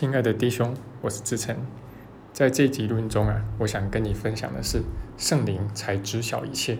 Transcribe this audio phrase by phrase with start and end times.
[0.00, 1.54] 亲爱的弟兄，我是志成。
[2.32, 4.80] 在这集录音中啊，我想跟你分享的是
[5.18, 6.78] 圣灵才知晓一切。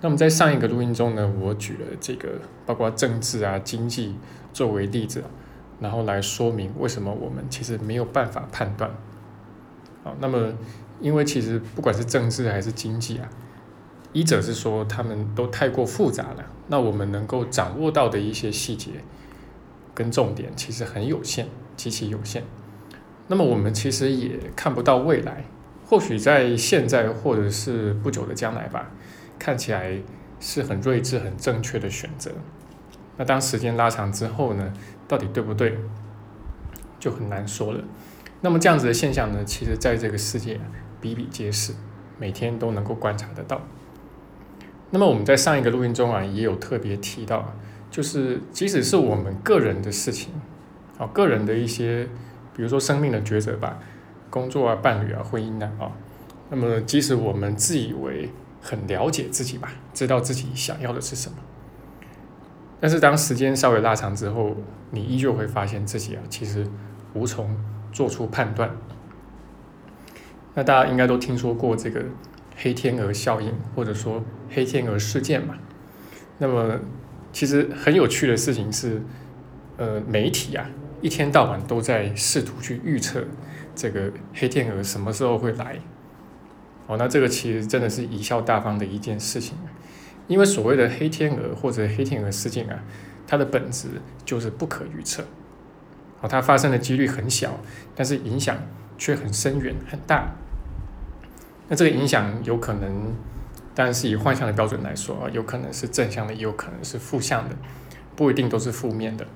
[0.00, 4.16] 那么在上一个录音中呢，我举了这个包括政治啊、经济
[4.50, 5.24] 作为例子，
[5.78, 8.90] 然后来说明为什么我们其实没有办法判断。
[10.02, 10.54] 好，那么
[11.02, 13.28] 因为其实不管是政治还是经济啊，
[14.14, 18.92] 一者是说他们都太过复杂了，那我们能够掌握到的一些细节
[19.94, 21.46] 跟重点其实很有限。
[21.76, 22.42] 极其有限，
[23.28, 25.44] 那么我们其实也看不到未来，
[25.86, 28.90] 或许在现在或者是不久的将来吧，
[29.38, 30.00] 看起来
[30.40, 32.30] 是很睿智、很正确的选择。
[33.16, 34.72] 那当时间拉长之后呢，
[35.06, 35.78] 到底对不对，
[36.98, 37.80] 就很难说了。
[38.40, 40.60] 那么这样子的现象呢，其实在这个世界
[41.00, 41.72] 比比皆是，
[42.18, 43.60] 每天都能够观察得到。
[44.90, 47.54] 那么我们在上一个录音中啊，也有特别提到，
[47.90, 50.32] 就是即使是我们个人的事情。
[50.98, 52.08] 啊，个人的一些，
[52.54, 53.78] 比如说生命的抉择吧，
[54.30, 55.92] 工作啊、伴侣啊、婚姻啊，啊，
[56.50, 61.36] 那么即使我们自以为很了解自己吧，知道自己想要的是什么，
[62.80, 64.56] 但是当时间稍微拉长之后，
[64.90, 66.66] 你依旧会发现自己啊，其实
[67.12, 67.56] 无从
[67.92, 68.70] 做出判断。
[70.54, 72.04] 那大家应该都听说过这个
[72.56, 75.56] 黑天鹅效应，或者说黑天鹅事件嘛。
[76.38, 76.78] 那么
[77.32, 79.02] 其实很有趣的事情是，
[79.76, 80.64] 呃，媒体啊。
[81.04, 83.22] 一天到晚都在试图去预测
[83.74, 85.78] 这个黑天鹅什么时候会来，
[86.86, 89.54] 哦，那这个其实真的是贻笑大方的一件事情，
[90.28, 92.82] 因为所谓的黑天鹅或者黑天鹅事件啊，
[93.26, 93.88] 它的本质
[94.24, 95.22] 就是不可预测，
[96.22, 97.60] 哦，它发生的几率很小，
[97.94, 98.56] 但是影响
[98.96, 100.32] 却很深远很大。
[101.68, 103.12] 那这个影响有可能，
[103.74, 107.54] 当然是以幻象的标准来说啊，有可能是正向的，也有可能是负向的，
[108.16, 109.26] 不一定都是负面的。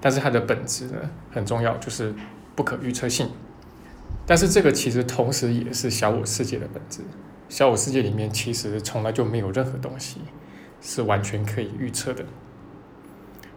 [0.00, 0.96] 但是它的本质呢
[1.30, 2.14] 很重要，就是
[2.54, 3.28] 不可预测性。
[4.26, 7.00] 但是这个其实同时也是小我世界的本质。
[7.48, 10.20] 小我世界里面其实从来就没有任何东西
[10.80, 12.24] 是完全可以预测的，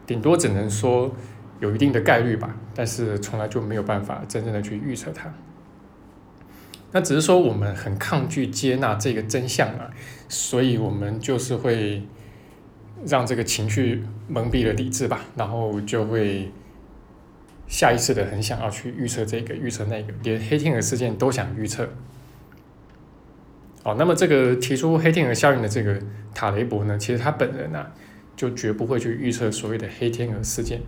[0.06, 1.14] 顶多只能说
[1.60, 2.56] 有一定的概率吧。
[2.74, 5.34] 但是从来就没有办法真正的去预测它。
[6.92, 9.92] 那只是说我们很抗拒接纳这个真相啊，
[10.28, 12.02] 所以我们就是会。
[13.06, 16.52] 让这个情绪蒙蔽了理智吧，然后就会
[17.68, 21.90] 下意识的很想要去预测这个预测那个，连黑天鹅事件都想预测。
[23.84, 26.00] 哦，那么这个提出黑天鹅效应的这个
[26.36, 27.88] 塔雷伯呢，其实他本人呢
[28.36, 30.82] 就绝不会去预测所谓的黑天鹅事件。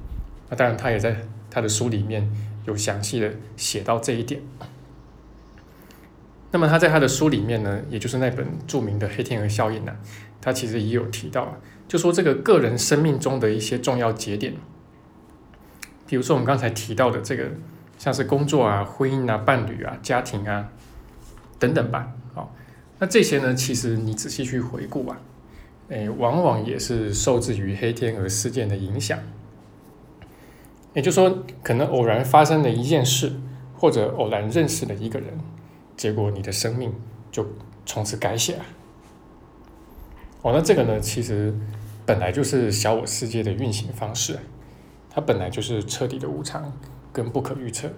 [0.50, 1.16] 那当然，他也在
[1.50, 2.29] 他的书里面
[2.66, 4.40] 有详细的写到这一点。
[6.53, 9.96] 那么他在他的书里面呢，也就是那本著名的黑天鹅效应呢，
[10.40, 11.58] 他其实也有提到。
[11.88, 14.53] 就说这个个人生命中的一些重要节点，
[16.06, 17.50] 比如说我们刚才提到的这个，
[17.97, 20.69] 像是工作啊、婚姻啊、伴侣啊、家庭啊
[21.58, 22.14] 等等吧。
[22.36, 22.56] 好，
[23.00, 25.18] 那这些呢，其实你仔细去回顾啊，
[25.90, 29.18] 诶，往往也是受制于黑天鹅事件的影响。
[30.94, 33.34] 也就是说，可能偶然发生的一件事，
[33.75, 35.30] 或者偶然认识的一个人，
[35.96, 36.94] 结果你的生命
[37.31, 37.46] 就
[37.86, 38.66] 从此改写了。
[40.42, 41.54] 哦，那这个呢，其实
[42.06, 44.38] 本来就是小我世界的运行方式，
[45.09, 46.74] 它本来就是彻底的无常
[47.12, 47.90] 跟不可预测，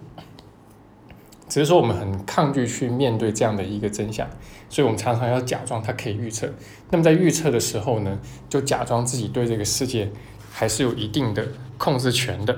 [1.49, 4.29] 只是说我们很抗拒去面对这样的一个真相，
[4.69, 6.47] 所以我们常常要假装它可以预测。
[6.91, 10.11] 那么在预测的时候呢，就假装自己对这个世界
[10.51, 11.47] 还是有一定的
[11.77, 12.55] 控制权的。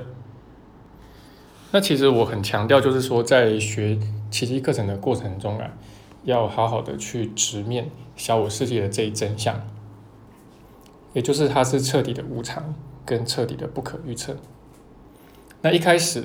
[1.72, 3.98] 那其实我很强调，就是说在学
[4.32, 5.72] 奇迹课程的过程中啊，
[6.24, 9.62] 要好好的去直面小我世界的这一真相。
[11.14, 14.36] 也就是它是彻底的无常跟彻底的不可预测。
[15.62, 16.24] 那一开始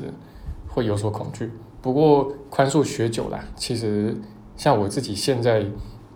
[0.69, 4.15] 会有所恐惧，不过宽恕学久了，其实
[4.57, 5.65] 像我自己现在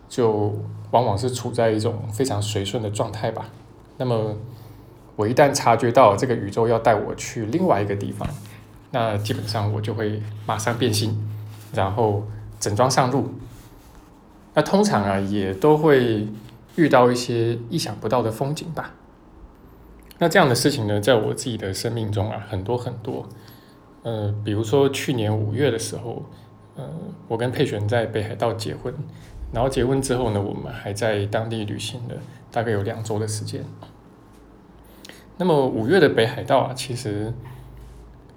[0.08, 0.54] 就
[0.90, 3.50] 往往是处在一种非常随顺的状态吧。
[3.96, 4.36] 那么
[5.16, 8.28] 我一旦察觉到这个宇宙要带我去另外一个地方，
[8.96, 11.14] 那基本上我就会马上变心，
[11.74, 12.26] 然后
[12.58, 13.28] 整装上路。
[14.54, 16.26] 那通常啊也都会。
[16.76, 18.92] 遇到一些意想不到的风景吧。
[20.18, 23.26] 那这样的事情呢，在我自己的生命中啊，很多很多。
[24.02, 26.26] 呃，比如说去年五月的时候，
[26.74, 26.86] 呃，
[27.28, 28.92] 我跟佩璇在北海道结婚，
[29.54, 32.14] 然后结婚之后呢，我们还在当地旅行了
[32.52, 33.64] 大概有两周的时间。
[35.38, 37.32] 那么五月的北海道啊，其实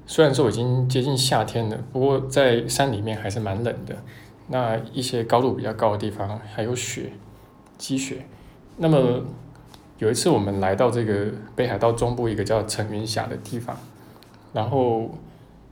[0.09, 3.95] 虽然说已经接近夏天了，不过在山里面还是蛮冷的。
[4.47, 7.11] 那一些高度比较高的地方还有雪。
[7.77, 8.25] 积雪，
[8.75, 9.23] 那么
[10.00, 13.77] 有一次我们来到这个北海道中部一个叫陈云峡的地方，
[14.51, 15.11] 然后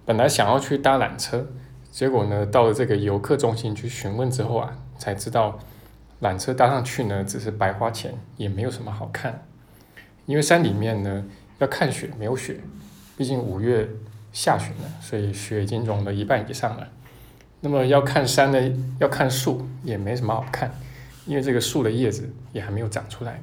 [0.06, 1.46] 本来想要去搭缆车，
[1.92, 5.60] 结果呢，到了这个游客中心去询问之后啊，才知道
[6.22, 9.44] 缆车搭上去呢，只是白花钱，也没有什么好看。
[10.28, 11.26] 因为山里面呢
[11.58, 12.62] 要看雪，没有雪，
[13.18, 13.90] 毕竟五月
[14.38, 16.88] 下旬了，所以雪已经融了一半以上了。
[17.62, 20.72] 那么要看山呢，要看树，也没什么好看，
[21.26, 23.42] 因为这个树的叶子也还没有长出来。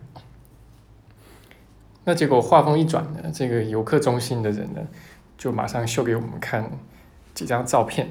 [2.04, 4.80] 那结果话锋一转呢，这个游客中心的人呢。
[5.36, 6.70] 就马上秀给我们看
[7.34, 8.08] 几张照片。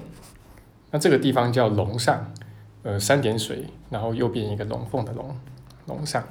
[0.91, 2.31] 那这个地方叫龙上，
[2.83, 5.33] 呃，三点水，然后右边一个龙凤的龙，
[5.87, 6.21] 龙上，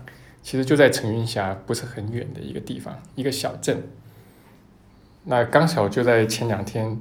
[0.42, 3.82] 其实就在陈云峡不是很远的一个地方，一个小镇。
[5.24, 6.98] 那刚巧就在前两天，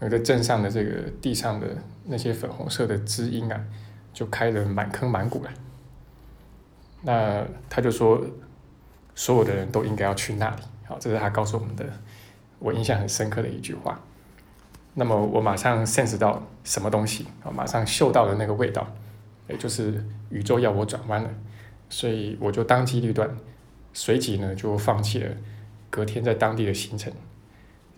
[0.00, 1.66] 有个镇上的这个地上的
[2.04, 3.64] 那些粉红色的知音啊，
[4.12, 5.50] 就开了满坑满谷了。
[7.02, 8.20] 那他就说，
[9.14, 10.62] 所有的人都应该要去那里。
[10.86, 11.84] 好，这是他告诉我们的。
[12.58, 13.98] 我印象很深刻的一句话，
[14.92, 18.86] 那么我马上 sense 到什么东西啊，马上嗅到了那个味道，
[19.48, 21.30] 也就是宇宙要我转弯了，
[21.88, 23.34] 所以我就当机立断，
[23.94, 25.34] 随即呢就放弃了
[25.88, 27.10] 隔天在当地的行程，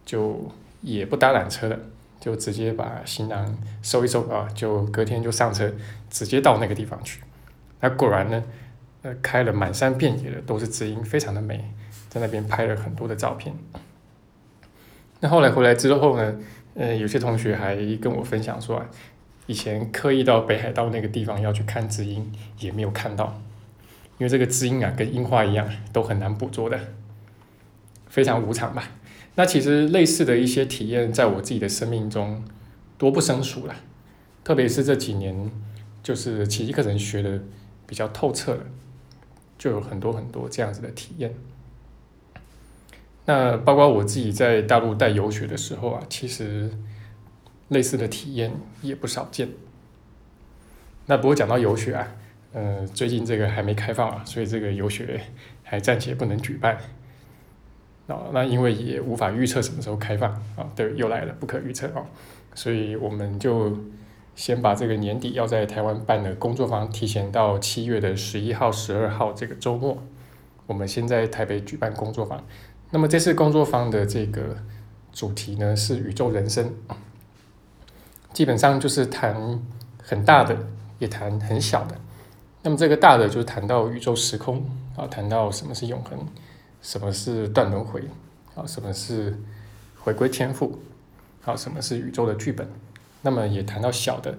[0.04, 0.50] 就
[0.80, 1.78] 也不搭缆车了，
[2.20, 5.72] 就直接把行囊收一收啊，就隔天就上车，
[6.10, 7.20] 直接到那个地方去。
[7.80, 8.42] 那果然呢，
[9.02, 11.64] 呃，开了满山遍野的都是知音，非常的美，
[12.08, 13.54] 在那边拍了很多的照片。
[15.20, 16.36] 那后来回来之后呢，
[16.74, 18.86] 呃，有些同学还跟我分享说，啊
[19.46, 23.40] 以前刻意到北海道那个地方要去看知音，也没有看到，
[24.18, 26.78] 因为这个知音啊，跟樱花一样，都很难捕捉的，
[28.08, 28.84] 非常无常吧。
[29.34, 32.44] 那其实类似的一些体验，在我自己的生命中
[32.98, 33.74] 多不胜数了，
[34.44, 35.50] 特别是这几年，
[36.02, 37.40] 就是奇迹课程学的
[37.86, 38.64] 比较透彻了，
[39.56, 41.34] 就有很多很多这样子的体验。
[43.24, 46.70] 那包括我自己在大陆带游学的时候啊，其实
[47.68, 48.52] 类似的体验
[48.82, 49.48] 也不少见。
[51.06, 52.08] 那不过讲到游学啊，
[52.52, 55.20] 呃，最近这个还没开放啊，所以这个游学
[55.62, 56.78] 还暂且不能举办。
[58.06, 62.04] 啊，那因为也无法预测什么时候开放啊，对，又来了，不可预测啊，
[62.54, 63.76] 所以我们就
[64.34, 70.02] 先把这个年底要在台湾办的工作坊提前到七月的十一号、十二号这个周末，
[70.66, 72.42] 我们先在台北举办工作坊。
[72.90, 74.56] 那么这次工作坊的这个
[75.12, 76.74] 主题呢是宇宙人生，
[78.32, 79.60] 基本上就是谈
[80.02, 80.56] 很大的，
[80.98, 81.96] 也谈很小的。
[82.62, 84.64] 那么这个大的就是谈到宇宙时空
[84.96, 86.18] 啊，谈到什么是永恒，
[86.82, 88.02] 什么是断轮回
[88.54, 89.38] 啊，什么是
[90.00, 90.80] 回归天赋
[91.44, 92.68] 啊，什么是宇宙的剧本。
[93.22, 94.36] 那么也谈到小的，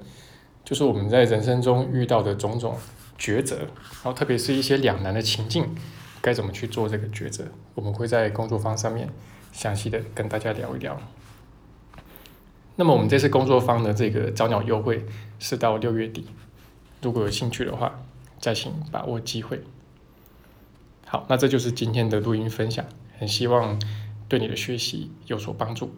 [0.63, 2.77] 就是我们在人生中遇到的种种
[3.17, 5.73] 抉择，然后特别是一些两难的情境。
[6.21, 7.45] 该怎么去做这个抉择？
[7.75, 9.09] 我们会在工作坊上面
[9.51, 10.97] 详细的跟大家聊一聊。
[12.75, 15.05] 那么我们这次工作坊的这个早鸟优惠
[15.37, 16.27] 是到六月底，
[17.01, 18.03] 如果有兴趣的话，
[18.39, 19.61] 再请把握机会。
[21.13, 22.83] 好，那这就是今天的录音分享，
[23.19, 23.79] 很希望
[24.27, 25.93] 对你的学习有所帮助。